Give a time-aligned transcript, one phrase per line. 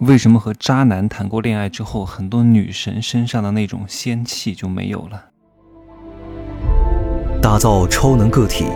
[0.00, 5.24] 为什么和渣男谈过恋爱之后，很多女神身上的那种仙气就没有了？
[7.42, 8.66] 打造超能个体，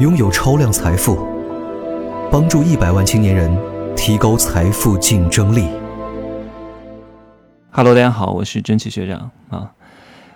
[0.00, 1.26] 拥有超量财富，
[2.30, 3.56] 帮助一百万青年人
[3.96, 5.66] 提高财富竞争力。
[7.70, 9.72] Hello，大家好，我是蒸汽学长啊。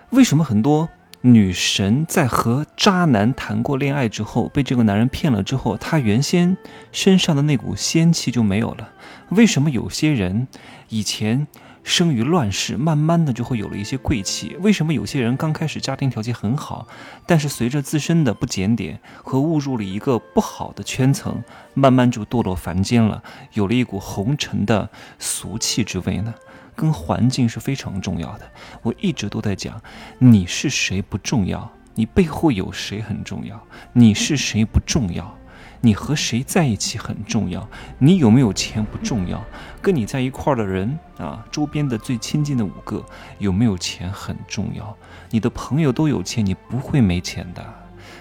[0.09, 0.89] 为什么很多？
[1.21, 6.55] 女神在和渣男谈过恋爱之后，被这个男人骗了之后，她原先
[6.93, 8.89] 身上的那股仙气就没有了。
[9.31, 10.47] 为什么有些人
[10.87, 11.45] 以前
[11.83, 14.55] 生于乱世，慢慢的就会有了一些贵气？
[14.61, 16.87] 为什么有些人刚开始家庭条件很好，
[17.25, 21.43] 但是随着自身的不检点和误入了一个不好的圈层，
[21.73, 23.21] 慢慢就堕落凡间了，
[23.53, 26.33] 有了一股红尘的俗气之味呢？
[26.79, 28.49] 跟环境是非常重要的。
[28.81, 29.81] 我一直都在讲，
[30.17, 33.61] 你是谁不重要，你背后有谁很重要。
[33.91, 35.37] 你是谁不重要，
[35.81, 37.67] 你和谁在一起很重要。
[37.97, 39.43] 你有没有钱不重要，
[39.81, 43.05] 跟你在一块儿的人啊，周边的最亲近的五个
[43.39, 44.95] 有没有钱很重要。
[45.29, 47.61] 你的朋友都有钱，你不会没钱的，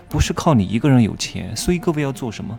[0.09, 1.57] 不是靠你一个人有钱。
[1.57, 2.59] 所以各位要做什么？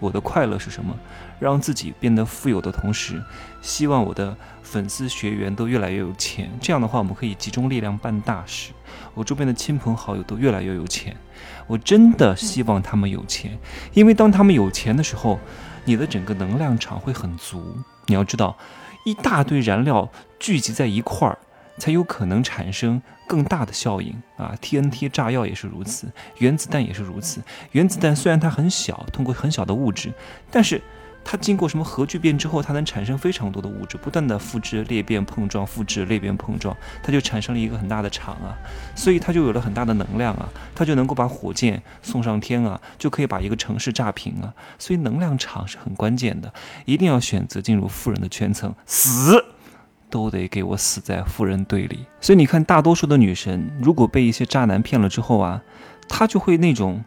[0.00, 0.92] 我的快乐是什么？
[1.38, 3.22] 让自己变得富有的同时，
[3.62, 6.50] 希望我的粉丝学员都越来越有钱。
[6.60, 8.72] 这样的话，我们可以集中力量办大事。
[9.14, 11.16] 我周边的亲朋好友都越来越有钱。
[11.66, 13.56] 我真的希望他们有钱，
[13.92, 15.38] 因为当他们有钱的时候，
[15.84, 17.76] 你的整个能量场会很足。
[18.06, 18.56] 你要知道，
[19.04, 21.38] 一大堆燃料聚集在一块儿。
[21.80, 26.06] 才有可能产生更大的效应啊！TNT 炸药也是如此，
[26.38, 27.40] 原子弹也是如此。
[27.72, 30.12] 原子弹虽然它很小，通过很小的物质，
[30.50, 30.80] 但是
[31.24, 38.56] 它经过什么核聚变之后，它能产生非常多的物质，不断的复制、裂变、碰撞、复制、裂变、碰撞，它就产生了一个很大的场啊！
[38.94, 40.48] 所以它就有了很大的能量啊！
[40.74, 44.52] 它就能够把火箭送上天啊，就可以把一个城市炸平啊！
[44.78, 46.52] 所以能量场是很关键的，
[46.84, 49.44] 一定要选择进入富人的圈层，死！
[50.10, 55.62] 都得给我死在富人堆里，所以你看，大多数的女神如果被一些渣男骗了之后啊，
[56.08, 57.04] 她就会那种，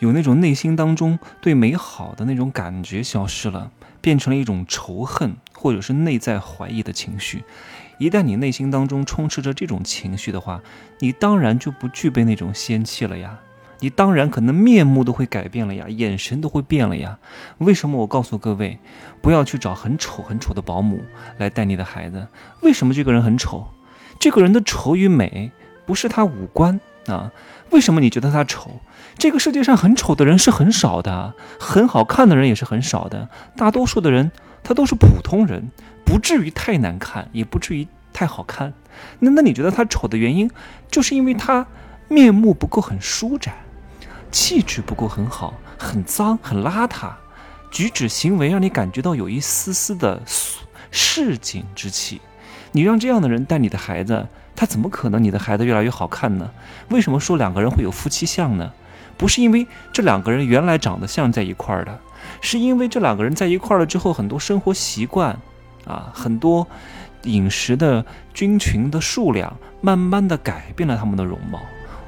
[0.00, 3.70] 有那种内心当中对美好的那种感觉消失了，
[4.00, 7.44] 变成了一种仇恨或者是内在怀疑的情绪。
[7.98, 10.60] 一旦你内心当中充斥着这种情绪的话，
[10.98, 13.38] 你当然就不具备那种仙气了呀。
[13.80, 17.18] 你当然可能面目都会改变了呀，眼神都会变了呀。
[17.58, 18.78] 为什么我告诉各位，
[19.22, 21.00] 不要去找很丑很丑的保姆
[21.38, 22.28] 来带你的孩子？
[22.60, 23.66] 为什么这个人很丑？
[24.18, 25.50] 这个人的丑与美
[25.86, 27.32] 不是他五官啊？
[27.70, 28.70] 为什么你觉得他丑？
[29.16, 33.28] 这个世界上很丑的人是很少的，很好看的人也是很少的。
[33.56, 34.30] 大多数的人
[34.62, 35.70] 他都是普通人，
[36.04, 38.74] 不至于太难看，也不至于太好看。
[39.20, 40.50] 那那你觉得他丑的原因，
[40.90, 41.66] 就是因为他
[42.08, 43.54] 面目不够很舒展。
[44.30, 47.10] 气质不够很好，很脏很邋遢，
[47.70, 50.22] 举止行为让你感觉到有一丝丝的
[50.90, 52.20] 市井之气。
[52.72, 56.50] 你让这样的人带你的孩子，他怎么可能你的孩子越来越好看呢？
[56.88, 58.72] 为什么说两个人会有夫妻相呢？
[59.16, 61.98] 不是因为这两个人原来长得像在一块儿的，
[62.40, 65.36] 是因为这两个人在一块儿了之后，很多生活习惯
[65.84, 66.66] 啊，很多
[67.24, 71.60] 饮食的菌群的数量，慢慢的改变了他们的容貌。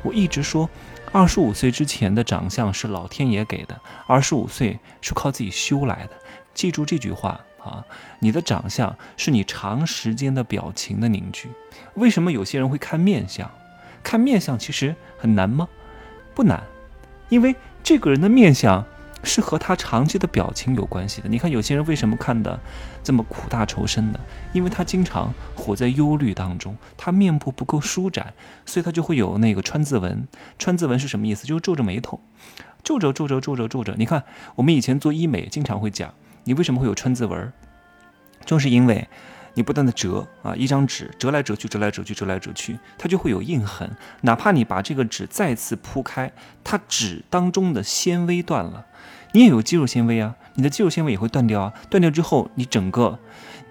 [0.02, 0.70] 我一直说。
[1.14, 6.12] 二十五岁之前的长相是老天爷给的，二十五岁是靠自己修来的。
[6.54, 7.84] 记住这句话啊！
[8.18, 11.50] 你的长相是你长时间的表情的凝聚。
[11.94, 13.50] 为什么有些人会看面相？
[14.02, 15.68] 看面相其实很难吗？
[16.34, 16.62] 不难，
[17.28, 18.82] 因为这个人的面相。
[19.22, 21.28] 是和他长期的表情有关系的。
[21.28, 22.58] 你看，有些人为什么看的
[23.02, 24.18] 这么苦大仇深呢？
[24.52, 28.34] 因为他经常活在忧虑当中，他面部不够舒展，
[28.66, 30.26] 所以他就会有那个川字纹。
[30.58, 31.46] 川字纹是什么意思？
[31.46, 32.20] 就是皱着眉头，
[32.82, 33.94] 皱着皱着皱着皱着。
[33.96, 34.24] 你看，
[34.56, 36.12] 我们以前做医美经常会讲，
[36.44, 37.52] 你为什么会有川字纹？
[38.44, 39.06] 就是因为
[39.54, 43.88] 你不断的折啊，一张纸折来折去，折来折去，折来折去，它就会有印痕。
[44.22, 46.32] 哪怕你把这个纸再次铺开，
[46.64, 48.86] 它纸当中的纤维断了。
[49.32, 53.18] 你也有肌肉纤维啊，你的肌肉纤维也会断掉啊，断掉之后，你整个，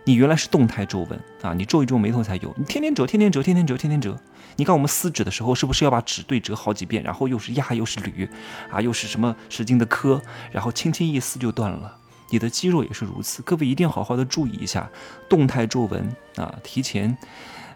[0.05, 4.17] 你原来是动态皱纹啊，你皱一皱眉头才有，你天天折，天天折，天天折，天天折。
[4.57, 8.27] 你看我们撕纸的时候，是不是要把纸对折好几遍，然后又是压又是捋，
[8.71, 10.21] 啊，又是什么使劲的磕，
[10.51, 11.95] 然后轻轻一撕就断了。
[12.31, 14.89] 你的肌肉也是如此，各位一定要好好的注意一下
[15.29, 17.15] 动态皱纹啊，提前。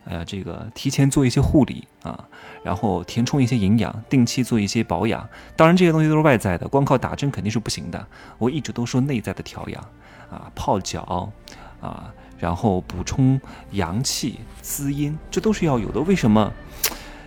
[0.08, 2.24] 呃，这个提前做一些护理啊，
[2.64, 5.28] 然后填充一些营养，定期做一些保养。
[5.56, 8.08] 当然，这些东西都是外在的，光靠打针肯定是不行的。
[8.38, 9.82] 我一直都说内在的调养
[10.30, 11.34] 啊，泡脚
[11.82, 13.42] 啊，然后补充
[13.72, 16.00] 阳气、滋阴，这都是要有的。
[16.02, 16.54] 为什么？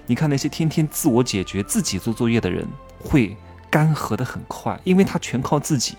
[0.06, 2.64] 你看那些天天自我解决、自己做作业的人，
[3.00, 3.36] 会
[3.68, 5.96] 干涸的很快，因为他全靠自己，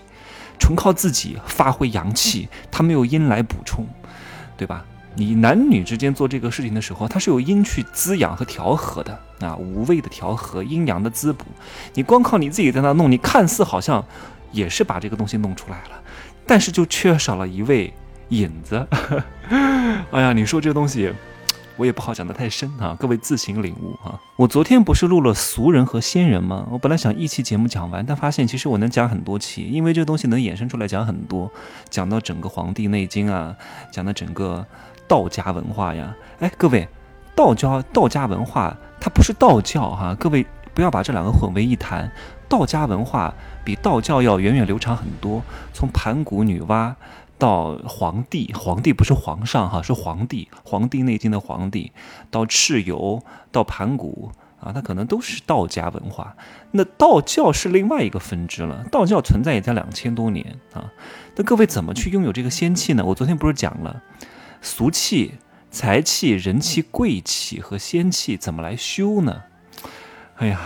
[0.58, 3.86] 纯靠自己发挥阳气，他没有阴来补充。
[4.56, 4.84] 对吧？
[5.14, 11.44] 你男女之间做这个事情的时候，它是有阴去滋养和调和的啊，五味的调和，阴阳的滋补。
[11.94, 14.04] 你光靠你自己在那弄，你看似好像
[14.52, 16.00] 也是把这个东西弄出来了，
[16.46, 17.92] 但是就缺少了一味
[18.28, 18.86] 引子。
[20.12, 21.12] 哎呀，你说这东西。
[21.76, 24.20] 我也不好讲得太深啊，各位自行领悟啊。
[24.36, 26.68] 我昨天不是录了俗人和仙人吗？
[26.70, 31.50] 我本来想一期节目讲完，但发现其实我能讲很多期，因为这东西能衍生出来讲很多，
[31.88, 33.56] 讲到整个《黄帝内经》啊，
[33.90, 34.66] 讲到整个
[35.10, 36.14] 道家文化呀。
[36.38, 36.86] 哎，各位，
[37.34, 42.08] 道教道家文化它不是道教哈，各位不要把这两个混为一谈。
[42.48, 43.34] 道家文化
[43.64, 45.42] 比道教要源远流长很多，
[45.72, 46.94] 从盘古女娲。
[47.38, 51.90] 到皇帝，皇帝不是皇上哈，是皇帝，《黄帝内经》的皇帝。
[52.30, 54.30] 到蚩尤，到盘古
[54.60, 56.36] 啊，它可能都是道家文化。
[56.72, 60.92] 那道教是另外一个分支了，道教存在也在两千多年啊。
[61.34, 63.02] 那各位怎么去拥有这个仙气呢？
[63.06, 64.02] 我昨天不是讲了
[64.62, 65.34] 俗气、
[65.70, 69.42] 财气、人气、贵气和仙气怎么来修呢？
[70.36, 70.60] 哎呀，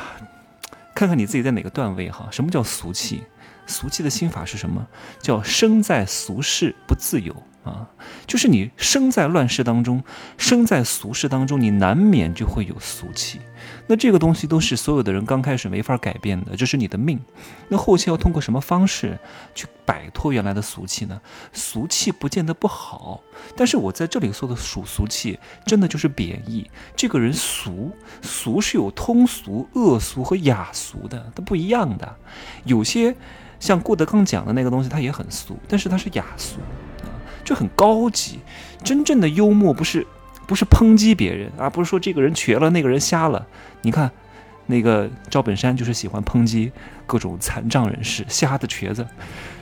[0.94, 2.29] 看看你自己在哪个段位哈。
[2.31, 3.23] 什么叫俗气？
[3.67, 4.87] 俗气的心法是什么？
[5.20, 7.88] 叫生在俗世不自由啊！
[8.26, 10.05] 就是你生在乱世当中，
[10.37, 13.41] 生在俗世当中，你难免就会有俗气。
[13.87, 17.19] 那这个东西都是所有的人刚开始没法改变的，这是你的命。
[17.69, 19.19] 那后期要通过什么方式
[19.55, 21.19] 去摆脱原来的俗气呢？
[21.55, 23.23] 俗气不见得不好，
[23.56, 26.70] 但是我在这里说的属俗气，真的就是贬义。
[26.94, 27.90] 这个人俗，
[28.20, 32.14] 俗是有通俗、恶俗和雅俗的，它不一样的。
[32.64, 33.17] 有些。
[33.61, 36.56] 像郭德纲讲的那个东西，它也很俗，但是它是雅俗
[37.03, 37.09] 啊，
[37.45, 38.41] 就很高级。
[38.83, 40.06] 真正的幽默不是
[40.47, 43.47] 不是抨击别人啊，不是说这个人瘸了，那个人瞎了。
[43.83, 44.11] 你看，
[44.67, 46.71] 那个赵本山就是喜欢抨击
[47.06, 49.06] 各种残障人士、瞎的瘸子，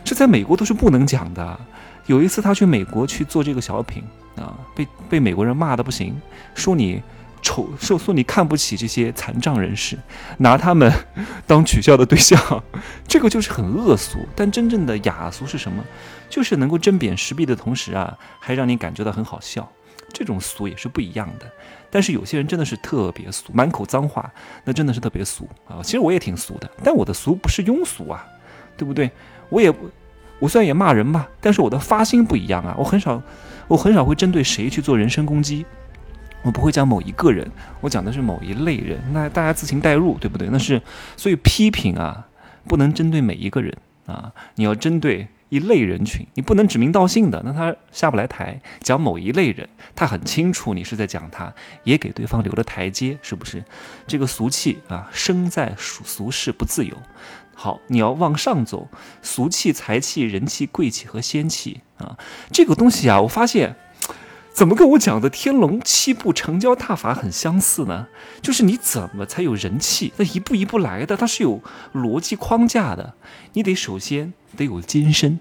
[0.04, 1.60] 这在美国都是不能讲的。
[2.06, 4.02] 有一次他去美国去做这个小品
[4.36, 6.20] 啊，被被美国人骂的不行，
[6.54, 7.02] 说你。
[7.42, 9.98] 丑说说你看不起这些残障人士，
[10.38, 10.90] 拿他们
[11.46, 12.40] 当取笑的对象，
[13.06, 14.20] 这个就是很恶俗。
[14.34, 15.84] 但真正的雅俗是什么？
[16.30, 19.70] 就是能够针砭时弊的同时啊，还让你感觉到很好笑。
[20.12, 21.46] 这种俗也是不一样的。
[21.90, 24.32] 但是有些人真的是特别俗，满口脏话，
[24.64, 25.82] 那真的是特别俗啊。
[25.82, 28.24] 其实我也挺俗的，但我的俗不是庸俗啊，
[28.76, 29.10] 对不对？
[29.50, 29.70] 我也
[30.38, 32.74] 我虽然也骂人吧，但是我的发心不一样啊。
[32.78, 33.20] 我很少，
[33.68, 35.66] 我很少会针对谁去做人身攻击。
[36.42, 37.48] 我不会讲某一个人，
[37.80, 40.48] 我讲的是某一类人，那大家自行代入，对不对？
[40.50, 40.82] 那是
[41.16, 42.26] 所以批评啊，
[42.66, 48.60] 不能针对每一个人啊，你要针对一类人群，你不能指名道姓的，那他下不来台。
[48.80, 51.54] 讲某一类人，他很清楚你是在讲他，
[51.84, 53.62] 也给对方留了台阶，是不是？
[54.08, 56.96] 这个俗气啊，生在俗俗世不自由。
[57.54, 58.88] 好，你要往上走，
[59.22, 62.18] 俗气、财气、人气、贵气和仙气啊，
[62.50, 63.76] 这个东西啊，我发现。
[64.52, 68.06] 怎么跟我讲的天龙七步成交大法很相似呢？
[68.42, 70.12] 就是你怎么才有人气？
[70.18, 71.60] 那一步一步来的，它是有
[71.94, 73.14] 逻辑框架的。
[73.54, 75.40] 你得首先得有金身，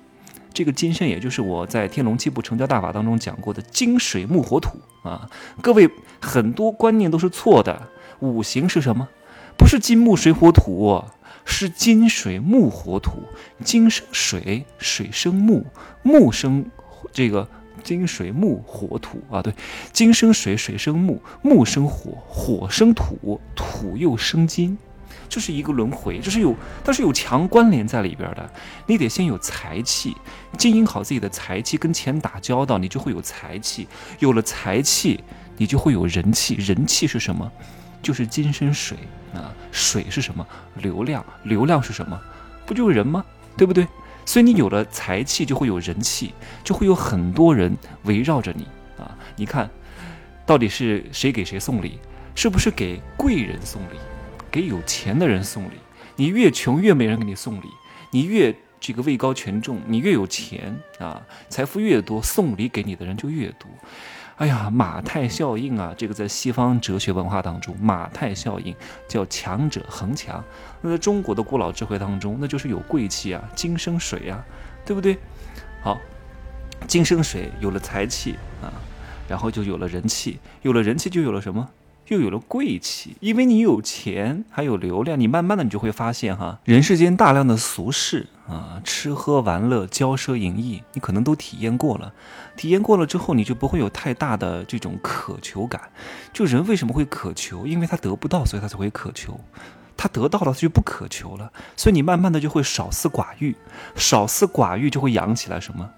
[0.53, 5.29] 这个金身也就是我在天龙七步成交大法当中讲过的金水木火土啊。
[5.61, 5.89] 各位
[6.21, 7.89] 很多观念都是错的。
[8.19, 9.09] 五行是什么？
[9.57, 11.03] 不是金木水火土，
[11.43, 13.23] 是金水木火土。
[13.61, 15.65] 金生水，水生木，
[16.01, 16.65] 木生
[17.11, 17.47] 这个。
[17.83, 19.53] 金水木火土啊，对，
[19.91, 24.77] 金生水，水生木，木生火，火生土，土又生金，
[25.27, 28.49] 这是一个轮回，这是有，它是有强关联在里边的。
[28.85, 30.15] 你得先有财气，
[30.57, 33.87] 经营好自己的财气，跟钱打交道，你就会有财气。
[34.19, 35.23] 有了财气，
[35.57, 36.55] 你就会有人气。
[36.55, 37.49] 人气是什么？
[38.01, 38.97] 就是金生水
[39.33, 39.53] 啊。
[39.71, 40.45] 水是什么？
[40.75, 41.25] 流量。
[41.43, 42.19] 流量是什么？
[42.65, 43.23] 不就是人吗？
[43.57, 43.87] 对不对？
[44.31, 46.33] 所以你有了财气，就会有人气，
[46.63, 48.65] 就会有很多人围绕着你
[48.97, 49.13] 啊！
[49.35, 49.69] 你看，
[50.45, 51.99] 到底是谁给谁送礼？
[52.33, 53.97] 是不是给贵人送礼，
[54.49, 55.73] 给有钱的人送礼？
[56.15, 57.65] 你越穷越没人给你送礼，
[58.09, 63.69] 你越这个位高权重，你越有钱啊，财富越多，送礼给你的人就越多。
[64.37, 65.93] 哎呀，马太效应啊！
[65.95, 68.75] 这个在西方哲学文化当中，马太效应
[69.07, 70.43] 叫强者恒强。
[70.81, 74.43] 那在中国的古老智慧当中，那就是有贵气啊，金生水啊，
[74.83, 75.17] 对不对？
[75.83, 75.99] 好，
[76.87, 78.73] 金生水有了财气啊，
[79.27, 81.69] 然后就有了人气，有了人气就有了什么？
[82.07, 92.13] 又有了贵气，因为你有钱，还有流量，你慢慢的你就会发现哈，人世间大量的俗事啊，吃喝玩乐、骄奢淫逸，你可能都体验过了。
[92.57, 95.89] 体验过了之后，你就不会有太大的这种渴求感。
[96.33, 97.65] 就人为什么会渴求？
[97.65, 99.39] 因为他得不到，所以他才会渴求。
[99.95, 101.49] 他得到了，他就不渴求了。
[101.77, 103.55] 所以你慢慢的就会少思寡欲，
[103.95, 105.89] 少思寡欲就会养起来什么，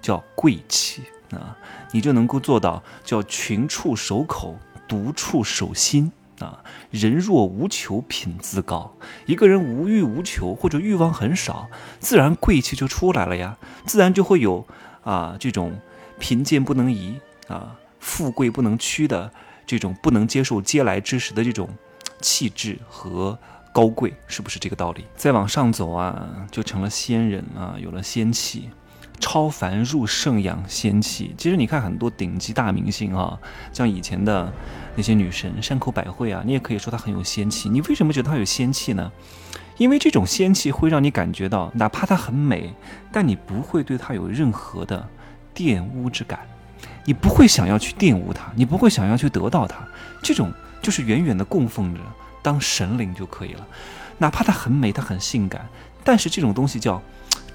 [0.00, 1.02] 叫贵气
[1.32, 1.56] 啊，
[1.92, 4.56] 你就能够做到叫群处守口，
[4.90, 6.62] 独处守心啊。
[6.90, 8.92] 人若无求，品自高。
[9.24, 13.56] 一个人无欲无求，或者欲望很少，自然贵气就出来了呀，
[13.86, 14.66] 自然就会有
[15.02, 15.80] 啊这种
[16.18, 17.18] 贫贱不能移
[17.48, 19.32] 啊，富贵不能屈的
[19.64, 21.68] 这种不能接受嗟来之食的这种
[22.20, 23.38] 气质和。
[23.72, 25.04] 高贵是不是这个道理？
[25.14, 28.68] 再往上走啊，就成了仙人啊，有了仙气，
[29.20, 31.34] 超凡入圣养仙气。
[31.38, 33.38] 其实你看很多顶级大明星啊，
[33.72, 34.52] 像以前的
[34.96, 37.68] 那些女神山口百惠啊，你也可以说她很有仙气。
[37.68, 39.12] 你为什么觉得她有仙气呢？
[39.76, 42.74] 因为这种仙气会让你感觉到，哪怕她很美，
[43.12, 45.06] 但你不会对她有任何的
[45.54, 46.40] 玷污之感，
[47.04, 49.86] 你不会想要去玷污她，你不会想要去得到她。
[50.22, 52.00] 这种就是远远的供奉着。
[52.42, 53.66] 当神灵就可以了，
[54.16, 55.68] 哪怕她很美，她很性感，
[56.02, 57.02] 但是这种东西叫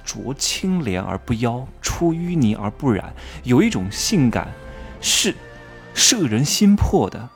[0.05, 4.47] 濯清涟而不妖，出淤泥而不染，有一种性感
[5.01, 5.33] 是
[5.93, 7.29] 摄人心魄的，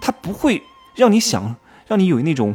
[0.00, 0.62] 它不会
[0.96, 1.56] 让你想，
[1.86, 2.54] 让你有那种，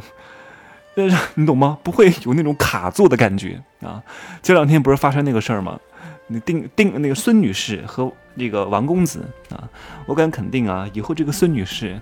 [0.96, 1.78] 呃，你懂吗？
[1.82, 4.02] 不会有那种卡座的感觉啊。
[4.42, 5.80] 这两天不是发生那个事儿吗？
[6.28, 9.68] 那丁丁那个孙女士和那个王公子啊，
[10.06, 12.00] 我敢肯定啊，以后这个孙女士。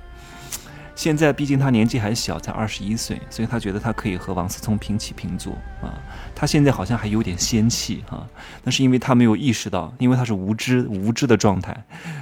[1.02, 5.98] 现在毕竟他年纪还小，才二十一岁，所以他觉得他可以和王思聪平起平坐啊。
[6.32, 8.24] 他现在好像还有点仙气哈，
[8.62, 11.76] 那是因为他没有意识到，因为他是无知无知的状态，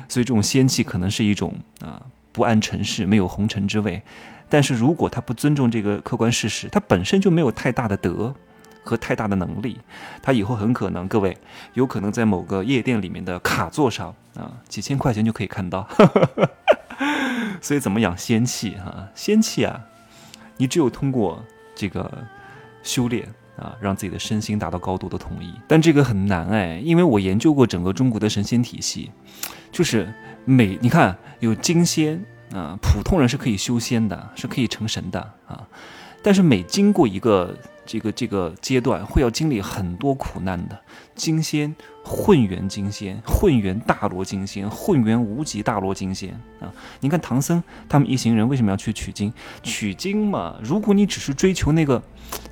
[0.09, 2.01] 所以这种仙气可能是一种啊
[2.33, 4.01] 不谙尘世，没有红尘之味。
[4.49, 8.35] 但是如果他不尊重这个客观事实，他本身就没有太大的德
[8.83, 9.79] 和太大的能力，
[10.23, 11.37] 他以后很可能各位
[11.75, 15.87] 有可能在某个夜店里面的卡座上啊，几千块钱就可以看到。
[17.61, 19.09] 所以怎么养仙气哈？
[19.15, 19.81] 仙气啊，
[20.57, 21.45] 你只有通过
[21.75, 22.11] 这个
[22.83, 25.53] 修炼啊，让自己的身心达到高度的统一。
[25.69, 29.11] 但这个很难哎，因为我研究过整个中国的神仙体系，
[29.71, 30.13] 就是
[30.45, 35.67] 每你看有金仙啊，普通人是可以修仙的，是可以成神的啊。
[36.23, 37.57] 但是每经过一个
[37.87, 40.79] 这个这个阶段，会要经历很多苦难的。
[41.21, 46.73] 金仙、混元金仙、混元大罗金仙、混元无极大罗金仙啊！
[47.01, 49.31] 你看唐僧他们一行人为什么要去取经？
[49.63, 52.03] 取经嘛，如果你只是追求那个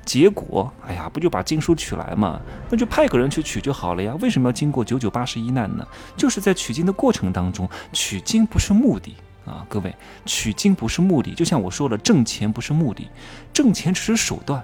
[0.05, 2.39] 结果，哎呀，不就把经书取来嘛？
[2.69, 4.15] 那就派个人去取就好了呀！
[4.21, 5.83] 为什么要经过九九八十一难呢？
[6.15, 9.15] 就是在取经的过程当中，取经不是目的。
[9.45, 9.91] 啊，各位，
[10.27, 13.09] 取经不是目的，就像我说了，挣钱不是目的，
[13.51, 14.63] 挣钱只是手段。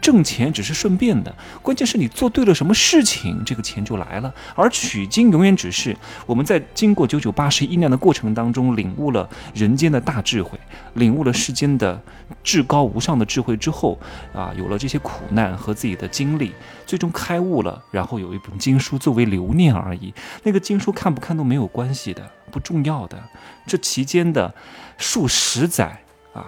[0.00, 4.32] 挣钱只是顺便的，关键是你做对了什么事情，这个钱就来了。
[4.54, 10.58] 而取经永远只是我们在经过九九八十一难的过程当中，领悟了人间的大智慧，
[10.92, 11.98] 领悟了世间的
[12.42, 13.98] 至高无上的智慧之后，
[14.34, 16.52] 啊，有了这些苦难和自己的经历，
[16.84, 20.12] 最终开悟了，然后有一本经书作为留念而已。
[20.42, 23.18] 那个经书看不看都没有关系的，不重要的。
[23.66, 24.54] 这期间的
[24.98, 25.98] 数十载
[26.34, 26.44] 啊，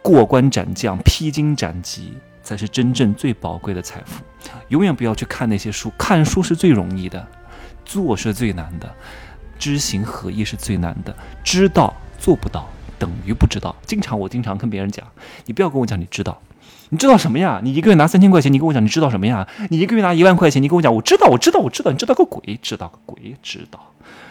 [0.00, 2.14] 过关斩将，披荆斩棘。
[2.48, 4.24] 才是真正最宝贵的财富。
[4.68, 7.26] 永远不要去看那些书，看书是最容易的，
[7.84, 8.90] 做是最难的，
[9.58, 11.14] 知行合一是最难的。
[11.44, 12.66] 知道做不到
[12.98, 13.76] 等于不知道。
[13.84, 15.06] 经常我经常跟别人讲，
[15.44, 16.40] 你不要跟我讲你知道，
[16.88, 17.60] 你知道什么呀？
[17.62, 19.46] 你一个月拿三千块钱，你跟我讲你知道什么呀？
[19.68, 22.58] 你一个月拿一万块钱，你跟我讲我知道，我知道，我知道，你知道个鬼？
[22.62, 23.36] 知道个鬼？
[23.42, 23.78] 知道？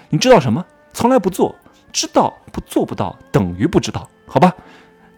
[0.09, 0.65] 你知道什么？
[0.91, 1.55] 从来不做，
[1.93, 4.55] 知道不做不到等于不知道，好吧？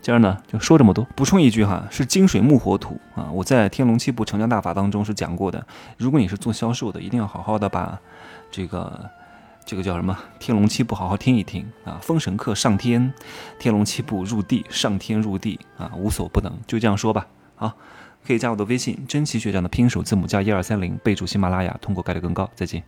[0.02, 3.30] 今儿呢就说这么多，补充一句哈，是金水木火土啊。
[3.34, 5.66] 我在《天龙七部成交大法》当中是讲过的。
[5.98, 8.00] 如果你是做销售的，一定要好好的把
[8.50, 9.10] 这个
[9.66, 12.00] 这个叫什么《天龙七部》好好听一听啊。
[12.02, 13.14] 封神课上天，
[13.60, 16.52] 天龙七部入地，上天入地啊，无所不能。
[16.66, 17.28] 就这样说吧。
[17.56, 17.74] 好，
[18.26, 22.50] 可以加我的微信，真奇学长的拼手字母加一二三零，备注喜马拉雅，通过概率更高。
[22.56, 22.82] 再见。